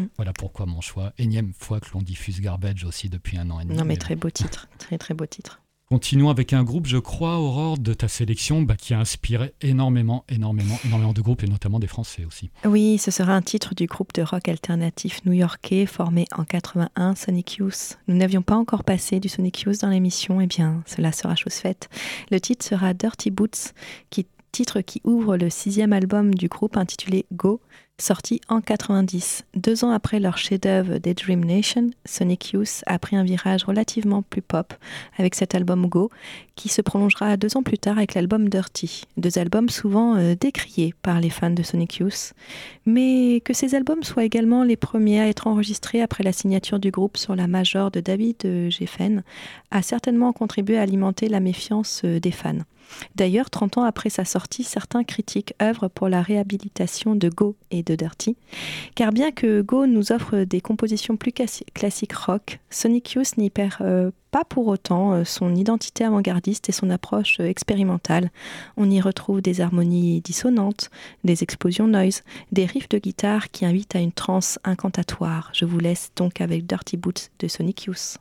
Mm. 0.00 0.08
Voilà 0.16 0.32
pourquoi 0.32 0.66
mon 0.66 0.80
choix. 0.80 1.12
Énième 1.18 1.52
fois 1.52 1.80
que 1.80 1.90
l'on 1.94 2.02
diffuse 2.02 2.40
Garbage 2.40 2.84
aussi 2.84 3.08
depuis 3.08 3.38
un 3.38 3.50
an 3.50 3.60
et 3.60 3.64
demi. 3.64 3.76
Non, 3.76 3.84
mais 3.84 3.96
très 3.96 4.16
beau 4.16 4.30
titre. 4.30 4.68
Très, 4.78 4.98
très 4.98 5.14
beau 5.14 5.26
titre. 5.26 5.60
Continuons 5.92 6.30
avec 6.30 6.52
un 6.52 6.62
groupe, 6.62 6.86
je 6.86 6.98
crois, 6.98 7.40
Aurore, 7.40 7.76
de 7.76 7.92
ta 7.94 8.06
sélection, 8.06 8.62
bah, 8.62 8.76
qui 8.76 8.94
a 8.94 9.00
inspiré 9.00 9.54
énormément, 9.60 10.24
énormément, 10.28 10.78
énormément 10.84 11.12
de 11.12 11.20
groupes, 11.20 11.42
et 11.42 11.48
notamment 11.48 11.80
des 11.80 11.88
Français 11.88 12.24
aussi. 12.24 12.48
Oui, 12.64 12.96
ce 12.96 13.10
sera 13.10 13.32
un 13.34 13.42
titre 13.42 13.74
du 13.74 13.86
groupe 13.86 14.12
de 14.12 14.22
rock 14.22 14.48
alternatif 14.48 15.24
new-yorkais 15.24 15.86
formé 15.86 16.26
en 16.30 16.44
81, 16.44 17.16
Sonic 17.16 17.56
Youth. 17.56 17.98
Nous 18.06 18.14
n'avions 18.14 18.42
pas 18.42 18.54
encore 18.54 18.84
passé 18.84 19.18
du 19.18 19.28
Sonic 19.28 19.62
Youth 19.62 19.80
dans 19.80 19.88
l'émission, 19.88 20.40
et 20.40 20.46
bien 20.46 20.84
cela 20.86 21.10
sera 21.10 21.34
chose 21.34 21.54
faite. 21.54 21.88
Le 22.30 22.38
titre 22.38 22.64
sera 22.64 22.94
Dirty 22.94 23.32
Boots, 23.32 23.74
qui, 24.10 24.28
titre 24.52 24.82
qui 24.82 25.00
ouvre 25.02 25.36
le 25.36 25.50
sixième 25.50 25.92
album 25.92 26.36
du 26.36 26.46
groupe 26.46 26.76
intitulé 26.76 27.26
Go. 27.32 27.60
Sorti 28.00 28.40
en 28.48 28.62
90, 28.62 29.44
deux 29.56 29.84
ans 29.84 29.90
après 29.90 30.20
leur 30.20 30.38
chef-d'œuvre 30.38 30.96
Dream 30.96 31.44
Nation, 31.44 31.90
Sonic 32.06 32.52
Youth 32.52 32.82
a 32.86 32.98
pris 32.98 33.14
un 33.14 33.24
virage 33.24 33.64
relativement 33.64 34.22
plus 34.22 34.40
pop 34.40 34.72
avec 35.18 35.34
cet 35.34 35.54
album 35.54 35.86
Go, 35.86 36.08
qui 36.56 36.70
se 36.70 36.80
prolongera 36.80 37.36
deux 37.36 37.58
ans 37.58 37.62
plus 37.62 37.76
tard 37.76 37.98
avec 37.98 38.14
l'album 38.14 38.48
Dirty. 38.48 39.02
Deux 39.18 39.38
albums 39.38 39.68
souvent 39.68 40.16
euh, 40.16 40.34
décriés 40.34 40.94
par 41.02 41.20
les 41.20 41.28
fans 41.28 41.50
de 41.50 41.62
Sonic 41.62 41.96
Youth, 41.96 42.32
mais 42.86 43.42
que 43.44 43.52
ces 43.52 43.74
albums 43.74 44.02
soient 44.02 44.24
également 44.24 44.64
les 44.64 44.76
premiers 44.76 45.20
à 45.20 45.28
être 45.28 45.46
enregistrés 45.46 46.00
après 46.00 46.24
la 46.24 46.32
signature 46.32 46.78
du 46.78 46.90
groupe 46.90 47.18
sur 47.18 47.36
la 47.36 47.48
major 47.48 47.90
de 47.90 48.00
David 48.00 48.36
euh, 48.46 48.70
Geffen 48.70 49.22
a 49.70 49.82
certainement 49.82 50.32
contribué 50.32 50.78
à 50.78 50.82
alimenter 50.82 51.28
la 51.28 51.40
méfiance 51.40 52.00
euh, 52.06 52.18
des 52.18 52.32
fans. 52.32 52.60
D'ailleurs, 53.14 53.50
30 53.50 53.78
ans 53.78 53.84
après 53.84 54.10
sa 54.10 54.24
sortie, 54.24 54.64
certains 54.64 55.04
critiques 55.04 55.54
œuvrent 55.62 55.90
pour 55.90 56.08
la 56.08 56.22
réhabilitation 56.22 57.14
de 57.14 57.28
Go 57.28 57.56
et 57.70 57.82
de 57.82 57.94
Dirty, 57.94 58.36
car 58.94 59.12
bien 59.12 59.30
que 59.30 59.62
Go 59.62 59.86
nous 59.86 60.12
offre 60.12 60.44
des 60.44 60.60
compositions 60.60 61.16
plus 61.16 61.32
classi- 61.32 61.64
classiques 61.74 62.12
rock, 62.14 62.58
Sonic 62.70 63.12
Youth 63.12 63.36
n'y 63.36 63.50
perd 63.50 63.74
euh, 63.80 64.10
pas 64.30 64.44
pour 64.44 64.68
autant 64.68 65.12
euh, 65.12 65.24
son 65.24 65.54
identité 65.54 66.04
avant-gardiste 66.04 66.68
et 66.68 66.72
son 66.72 66.90
approche 66.90 67.40
euh, 67.40 67.44
expérimentale. 67.44 68.30
On 68.76 68.90
y 68.90 69.00
retrouve 69.00 69.40
des 69.40 69.60
harmonies 69.60 70.20
dissonantes, 70.20 70.90
des 71.24 71.42
explosions 71.42 71.86
noise, 71.88 72.22
des 72.52 72.64
riffs 72.66 72.88
de 72.88 72.98
guitare 72.98 73.50
qui 73.50 73.64
invitent 73.66 73.96
à 73.96 74.00
une 74.00 74.12
transe 74.12 74.58
incantatoire. 74.64 75.50
Je 75.52 75.64
vous 75.64 75.78
laisse 75.78 76.10
donc 76.16 76.40
avec 76.40 76.66
Dirty 76.66 76.96
Boots 76.96 77.30
de 77.40 77.48
Sonic 77.48 77.84
Youth. 77.84 78.18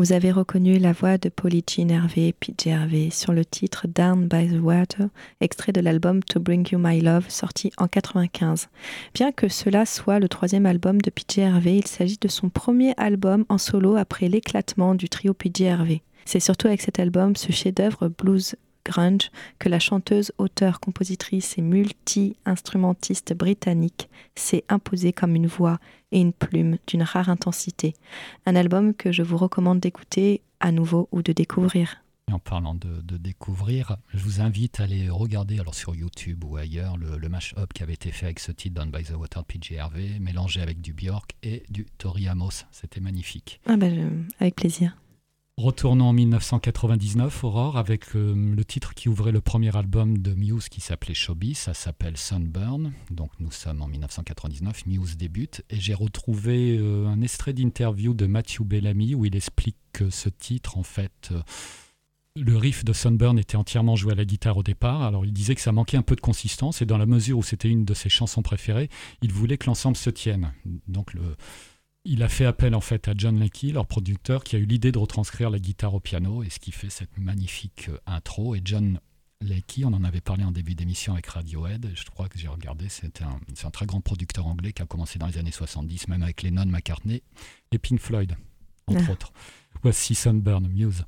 Vous 0.00 0.14
avez 0.14 0.32
reconnu 0.32 0.78
la 0.78 0.92
voix 0.92 1.18
de 1.18 1.28
Polly 1.28 1.62
Jean 1.68 1.90
Hervé, 1.90 2.32
PJ 2.32 2.68
Hervé, 2.68 3.10
sur 3.10 3.34
le 3.34 3.44
titre 3.44 3.86
Down 3.86 4.28
by 4.28 4.48
the 4.48 4.58
Water, 4.58 5.08
extrait 5.42 5.72
de 5.72 5.82
l'album 5.82 6.22
To 6.22 6.40
Bring 6.40 6.66
You 6.72 6.78
My 6.82 7.02
Love, 7.02 7.28
sorti 7.28 7.70
en 7.76 7.86
95. 7.86 8.70
Bien 9.12 9.30
que 9.30 9.48
cela 9.48 9.84
soit 9.84 10.18
le 10.18 10.30
troisième 10.30 10.64
album 10.64 11.02
de 11.02 11.10
PJ 11.10 11.40
Hervé, 11.40 11.76
il 11.76 11.86
s'agit 11.86 12.16
de 12.18 12.28
son 12.28 12.48
premier 12.48 12.94
album 12.96 13.44
en 13.50 13.58
solo 13.58 13.96
après 13.96 14.28
l'éclatement 14.28 14.94
du 14.94 15.10
trio 15.10 15.34
PJ 15.34 15.60
Hervé. 15.60 16.02
C'est 16.24 16.40
surtout 16.40 16.68
avec 16.68 16.80
cet 16.80 16.98
album, 16.98 17.36
ce 17.36 17.52
chef-d'œuvre 17.52 18.08
blues 18.08 18.56
grunge, 18.84 19.30
que 19.58 19.68
la 19.68 19.78
chanteuse, 19.78 20.32
auteure, 20.38 20.80
compositrice 20.80 21.58
et 21.58 21.62
multi-instrumentiste 21.62 23.34
britannique 23.34 24.08
s'est 24.34 24.64
imposée 24.68 25.12
comme 25.12 25.34
une 25.36 25.46
voix 25.46 25.78
et 26.12 26.20
une 26.20 26.32
plume 26.32 26.78
d'une 26.86 27.02
rare 27.02 27.28
intensité. 27.28 27.94
Un 28.46 28.56
album 28.56 28.94
que 28.94 29.12
je 29.12 29.22
vous 29.22 29.36
recommande 29.36 29.80
d'écouter 29.80 30.42
à 30.60 30.72
nouveau 30.72 31.08
ou 31.12 31.22
de 31.22 31.32
découvrir. 31.32 32.02
En 32.30 32.38
parlant 32.38 32.74
de, 32.74 33.00
de 33.02 33.16
découvrir, 33.16 33.96
je 34.14 34.22
vous 34.22 34.40
invite 34.40 34.78
à 34.78 34.84
aller 34.84 35.08
regarder 35.10 35.58
alors 35.58 35.74
sur 35.74 35.96
YouTube 35.96 36.44
ou 36.44 36.56
ailleurs 36.56 36.96
le, 36.96 37.18
le 37.18 37.28
mash-up 37.28 37.72
qui 37.72 37.82
avait 37.82 37.94
été 37.94 38.12
fait 38.12 38.26
avec 38.26 38.38
ce 38.38 38.52
titre 38.52 38.76
Down 38.76 38.90
by 38.90 39.02
the 39.02 39.16
Water 39.16 39.42
de 39.42 39.46
PJ 39.46 39.72
Harvey, 39.78 40.18
mélangé 40.20 40.60
avec 40.60 40.80
du 40.80 40.92
Björk 40.92 41.34
et 41.42 41.64
du 41.70 41.86
Tori 41.98 42.28
Amos. 42.28 42.66
C'était 42.70 43.00
magnifique. 43.00 43.60
Ah 43.66 43.76
ben, 43.76 44.26
avec 44.38 44.54
plaisir. 44.54 44.96
Retournons 45.60 46.06
en 46.06 46.12
1999, 46.14 47.44
Aurore, 47.44 47.76
avec 47.76 48.16
euh, 48.16 48.34
le 48.34 48.64
titre 48.64 48.94
qui 48.94 49.10
ouvrait 49.10 49.30
le 49.30 49.42
premier 49.42 49.76
album 49.76 50.16
de 50.16 50.32
Muse 50.32 50.70
qui 50.70 50.80
s'appelait 50.80 51.12
Showbiz, 51.12 51.58
ça 51.58 51.74
s'appelle 51.74 52.16
Sunburn. 52.16 52.94
Donc 53.10 53.30
nous 53.40 53.50
sommes 53.50 53.82
en 53.82 53.86
1999, 53.86 54.86
Muse 54.86 55.18
débute, 55.18 55.62
et 55.68 55.78
j'ai 55.78 55.92
retrouvé 55.92 56.78
euh, 56.78 57.06
un 57.08 57.20
extrait 57.20 57.52
d'interview 57.52 58.14
de 58.14 58.24
Matthew 58.24 58.62
Bellamy 58.62 59.14
où 59.14 59.26
il 59.26 59.36
explique 59.36 59.76
que 59.92 60.08
ce 60.08 60.30
titre, 60.30 60.78
en 60.78 60.82
fait, 60.82 61.28
euh, 61.30 61.42
le 62.36 62.56
riff 62.56 62.82
de 62.82 62.94
Sunburn 62.94 63.38
était 63.38 63.56
entièrement 63.56 63.96
joué 63.96 64.12
à 64.12 64.16
la 64.16 64.24
guitare 64.24 64.56
au 64.56 64.62
départ. 64.62 65.02
Alors 65.02 65.26
il 65.26 65.32
disait 65.34 65.54
que 65.54 65.60
ça 65.60 65.72
manquait 65.72 65.98
un 65.98 66.02
peu 66.02 66.16
de 66.16 66.22
consistance, 66.22 66.80
et 66.80 66.86
dans 66.86 66.96
la 66.96 67.04
mesure 67.04 67.36
où 67.36 67.42
c'était 67.42 67.68
une 67.68 67.84
de 67.84 67.92
ses 67.92 68.08
chansons 68.08 68.40
préférées, 68.40 68.88
il 69.20 69.30
voulait 69.30 69.58
que 69.58 69.66
l'ensemble 69.66 69.98
se 69.98 70.08
tienne. 70.08 70.54
Donc 70.88 71.12
le, 71.12 71.36
il 72.04 72.22
a 72.22 72.28
fait 72.28 72.46
appel 72.46 72.74
en 72.74 72.80
fait 72.80 73.08
à 73.08 73.12
John 73.16 73.38
Leckie, 73.38 73.72
leur 73.72 73.86
producteur, 73.86 74.42
qui 74.44 74.56
a 74.56 74.58
eu 74.58 74.64
l'idée 74.64 74.92
de 74.92 74.98
retranscrire 74.98 75.50
la 75.50 75.58
guitare 75.58 75.94
au 75.94 76.00
piano 76.00 76.42
et 76.42 76.50
ce 76.50 76.58
qui 76.58 76.72
fait 76.72 76.90
cette 76.90 77.16
magnifique 77.18 77.88
euh, 77.88 77.98
intro. 78.06 78.54
Et 78.54 78.62
John 78.64 79.00
Leckie, 79.42 79.84
on 79.84 79.92
en 79.92 80.04
avait 80.04 80.20
parlé 80.20 80.44
en 80.44 80.50
début 80.52 80.74
d'émission 80.74 81.12
avec 81.14 81.26
Radiohead, 81.26 81.90
je 81.94 82.04
crois 82.10 82.28
que 82.28 82.38
j'ai 82.38 82.48
regardé, 82.48 82.88
c'est 82.88 83.22
un, 83.22 83.38
un 83.64 83.70
très 83.70 83.86
grand 83.86 84.00
producteur 84.00 84.46
anglais 84.46 84.72
qui 84.72 84.82
a 84.82 84.86
commencé 84.86 85.18
dans 85.18 85.26
les 85.26 85.38
années 85.38 85.50
70, 85.50 86.08
même 86.08 86.22
avec 86.22 86.42
Lennon, 86.42 86.66
McCartney 86.66 87.22
et 87.72 87.78
Pink 87.78 88.00
Floyd, 88.00 88.34
entre 88.86 89.04
Ah. 89.08 89.12
autres. 89.12 89.32
Voici 89.82 90.14
Sunburn, 90.14 90.68
Muse. 90.68 91.04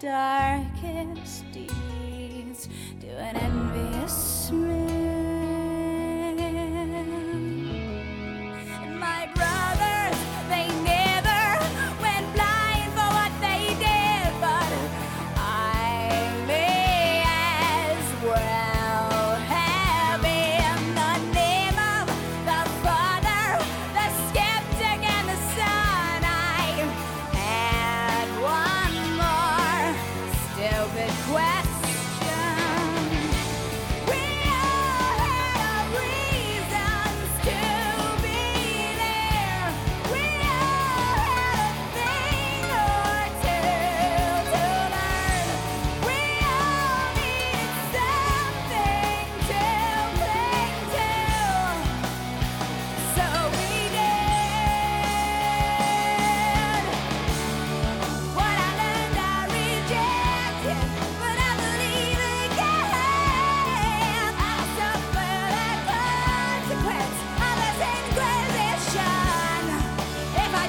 dark 0.00 0.79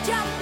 jump. 0.03 0.40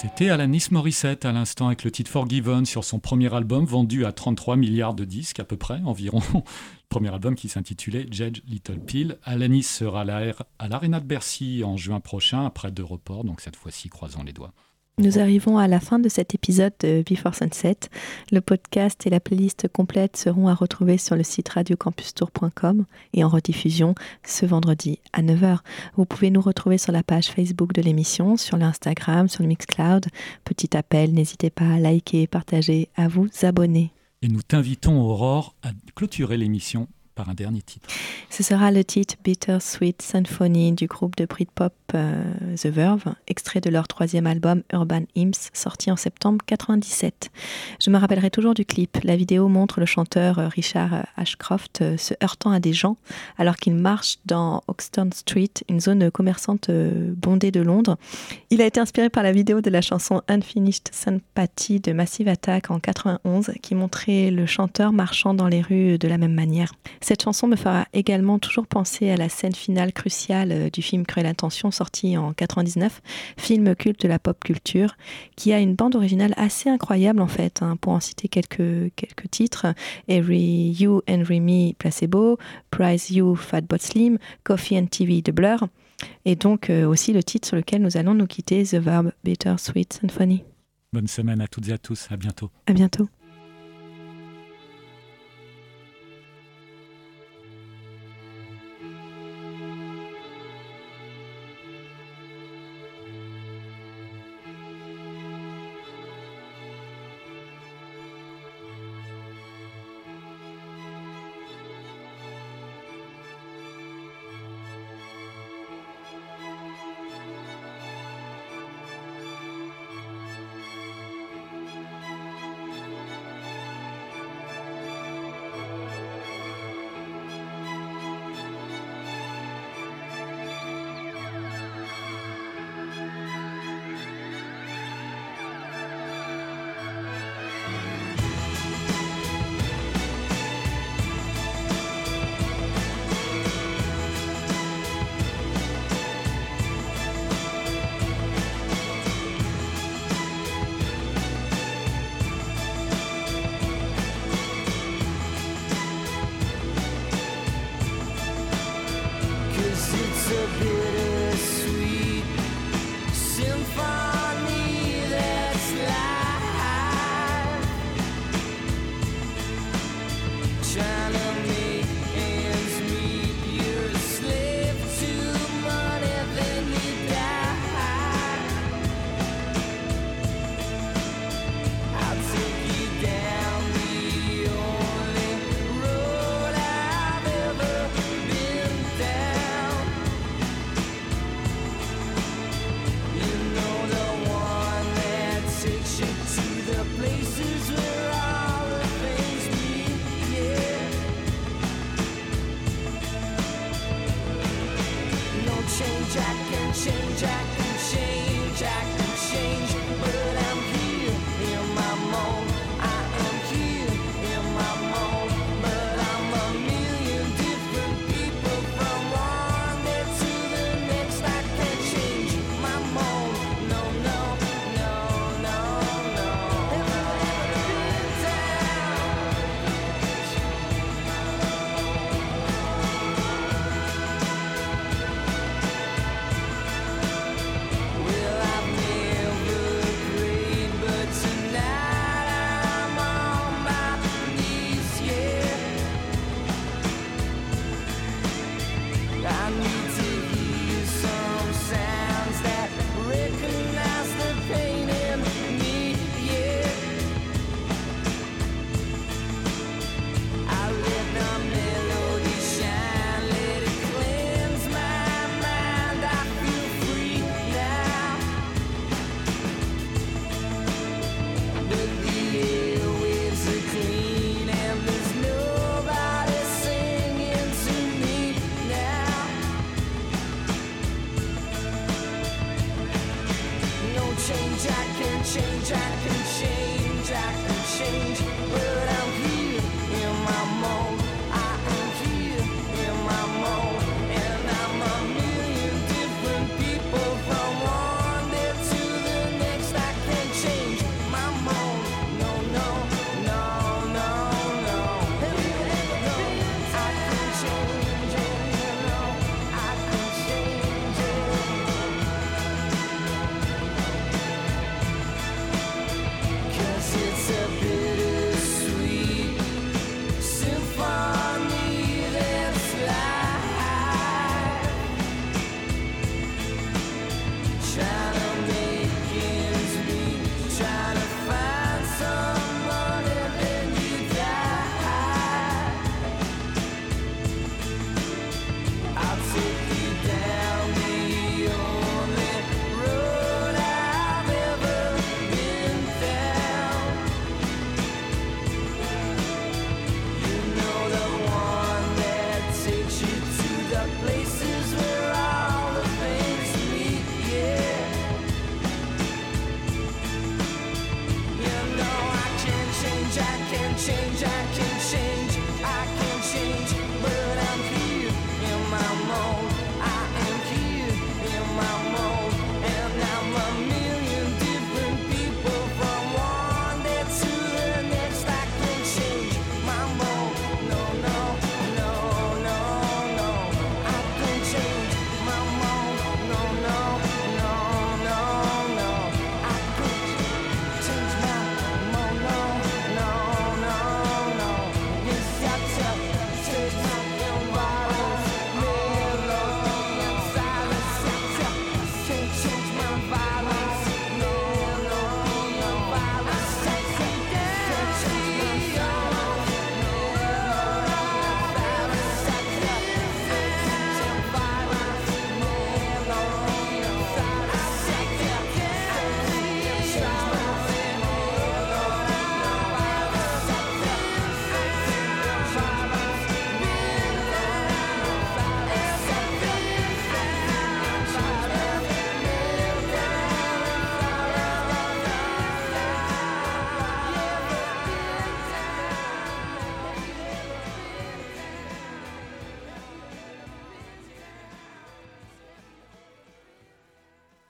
C'était 0.00 0.30
Alanis 0.30 0.68
Morissette 0.70 1.24
à 1.24 1.32
l'instant 1.32 1.66
avec 1.66 1.82
le 1.82 1.90
titre 1.90 2.08
Forgiven 2.08 2.64
sur 2.64 2.84
son 2.84 3.00
premier 3.00 3.34
album 3.34 3.64
vendu 3.64 4.04
à 4.04 4.12
33 4.12 4.54
milliards 4.54 4.94
de 4.94 5.04
disques 5.04 5.40
à 5.40 5.44
peu 5.44 5.56
près 5.56 5.80
environ. 5.84 6.22
Premier 6.88 7.12
album 7.12 7.34
qui 7.34 7.48
s'intitulait 7.48 8.06
Judge 8.08 8.42
Little 8.46 8.78
Pill. 8.78 9.18
Alanis 9.24 9.64
sera 9.64 10.02
à 10.02 10.68
l'Arena 10.68 11.00
de 11.00 11.04
Bercy 11.04 11.64
en 11.64 11.76
juin 11.76 11.98
prochain 11.98 12.46
après 12.46 12.70
deux 12.70 12.84
reports, 12.84 13.24
donc 13.24 13.40
cette 13.40 13.56
fois-ci 13.56 13.88
croisons 13.88 14.22
les 14.22 14.32
doigts. 14.32 14.52
Nous 14.98 15.20
arrivons 15.20 15.58
à 15.58 15.68
la 15.68 15.78
fin 15.78 16.00
de 16.00 16.08
cet 16.08 16.34
épisode 16.34 16.72
de 16.80 17.04
Before 17.08 17.32
Sunset. 17.32 17.76
Le 18.32 18.40
podcast 18.40 19.06
et 19.06 19.10
la 19.10 19.20
playlist 19.20 19.68
complète 19.68 20.16
seront 20.16 20.48
à 20.48 20.54
retrouver 20.54 20.98
sur 20.98 21.14
le 21.14 21.22
site 21.22 21.50
radiocampustour.com 21.50 22.84
et 23.14 23.22
en 23.22 23.28
rediffusion 23.28 23.94
ce 24.24 24.44
vendredi 24.44 24.98
à 25.12 25.22
9h. 25.22 25.58
Vous 25.96 26.04
pouvez 26.04 26.30
nous 26.30 26.40
retrouver 26.40 26.78
sur 26.78 26.90
la 26.90 27.04
page 27.04 27.28
Facebook 27.28 27.72
de 27.74 27.80
l'émission, 27.80 28.36
sur 28.36 28.56
l'Instagram, 28.56 29.28
sur 29.28 29.42
le 29.44 29.48
Mixcloud. 29.48 30.06
Petit 30.44 30.76
appel, 30.76 31.14
n'hésitez 31.14 31.50
pas 31.50 31.68
à 31.68 31.78
liker, 31.78 32.26
partager, 32.26 32.88
à 32.96 33.06
vous 33.06 33.28
abonner. 33.42 33.92
Et 34.22 34.26
nous 34.26 34.42
t'invitons, 34.42 35.00
Aurore, 35.00 35.54
à 35.62 35.70
clôturer 35.94 36.36
l'émission 36.36 36.88
un 37.26 37.34
dernier 37.34 37.62
titre. 37.62 37.88
Ce 38.30 38.42
sera 38.42 38.70
le 38.70 38.84
titre 38.84 39.16
Bittersweet 39.24 40.02
Symphony 40.02 40.72
du 40.72 40.86
groupe 40.86 41.16
de 41.16 41.24
Britpop 41.24 41.72
euh, 41.94 42.22
The 42.56 42.66
Verve, 42.66 43.14
extrait 43.26 43.60
de 43.60 43.70
leur 43.70 43.88
troisième 43.88 44.26
album 44.26 44.62
Urban 44.72 45.02
Hymns, 45.14 45.50
sorti 45.52 45.90
en 45.90 45.96
septembre 45.96 46.44
97. 46.46 47.30
Je 47.80 47.90
me 47.90 47.98
rappellerai 47.98 48.30
toujours 48.30 48.54
du 48.54 48.64
clip. 48.64 48.98
La 49.04 49.16
vidéo 49.16 49.48
montre 49.48 49.80
le 49.80 49.86
chanteur 49.86 50.38
euh, 50.38 50.48
Richard 50.48 50.94
euh, 50.94 51.02
Ashcroft 51.16 51.80
euh, 51.82 51.96
se 51.96 52.14
heurtant 52.22 52.50
à 52.50 52.60
des 52.60 52.72
gens 52.72 52.96
alors 53.36 53.56
qu'il 53.56 53.74
marche 53.74 54.18
dans 54.26 54.62
Oxton 54.66 55.10
Street, 55.12 55.50
une 55.68 55.80
zone 55.80 56.10
commerçante 56.10 56.70
bondée 56.70 57.50
de 57.50 57.60
Londres. 57.60 57.96
Il 58.50 58.60
a 58.60 58.66
été 58.66 58.80
inspiré 58.80 59.10
par 59.10 59.22
la 59.22 59.32
vidéo 59.32 59.60
de 59.60 59.70
la 59.70 59.80
chanson 59.80 60.22
Unfinished 60.28 60.88
Sympathy 60.92 61.80
de 61.80 61.92
Massive 61.92 62.28
Attack 62.28 62.70
en 62.70 62.78
91 62.78 63.52
qui 63.62 63.74
montrait 63.74 64.30
le 64.30 64.46
chanteur 64.46 64.92
marchant 64.92 65.34
dans 65.34 65.48
les 65.48 65.60
rues 65.60 65.98
de 65.98 66.08
la 66.08 66.18
même 66.18 66.34
manière. 66.34 66.72
Cette 67.08 67.22
chanson 67.22 67.46
me 67.46 67.56
fera 67.56 67.86
également 67.94 68.38
toujours 68.38 68.66
penser 68.66 69.08
à 69.08 69.16
la 69.16 69.30
scène 69.30 69.54
finale 69.54 69.94
cruciale 69.94 70.52
euh, 70.52 70.68
du 70.68 70.82
film 70.82 71.06
Cruelle 71.06 71.24
Intention 71.24 71.70
sorti 71.70 72.18
en 72.18 72.34
99, 72.34 73.00
film 73.38 73.74
culte 73.74 74.02
de 74.02 74.08
la 74.08 74.18
pop 74.18 74.38
culture, 74.44 74.94
qui 75.34 75.54
a 75.54 75.58
une 75.58 75.74
bande 75.74 75.96
originale 75.96 76.34
assez 76.36 76.68
incroyable 76.68 77.22
en 77.22 77.26
fait, 77.26 77.62
hein, 77.62 77.76
pour 77.80 77.94
en 77.94 78.00
citer 78.00 78.28
quelques, 78.28 78.92
quelques 78.94 79.30
titres. 79.30 79.68
Every 80.06 80.76
You, 80.78 81.00
Henry 81.08 81.40
Me, 81.40 81.72
Placebo, 81.72 82.36
Prize 82.70 83.10
You, 83.10 83.36
Fatbot 83.36 83.78
Slim, 83.78 84.18
Coffee 84.44 84.78
and 84.78 84.88
TV 84.88 85.22
de 85.22 85.32
Blur, 85.32 85.66
et 86.26 86.36
donc 86.36 86.68
euh, 86.68 86.86
aussi 86.86 87.14
le 87.14 87.22
titre 87.22 87.48
sur 87.48 87.56
lequel 87.56 87.80
nous 87.80 87.96
allons 87.96 88.12
nous 88.12 88.26
quitter, 88.26 88.64
The 88.64 88.74
Verb 88.74 89.12
Bittersweet 89.24 89.94
Symphony. 89.94 90.44
Bonne 90.92 91.08
semaine 91.08 91.40
à 91.40 91.48
toutes 91.48 91.70
et 91.70 91.72
à 91.72 91.78
tous. 91.78 92.06
À 92.10 92.18
bientôt. 92.18 92.50
À 92.66 92.74
bientôt. 92.74 93.08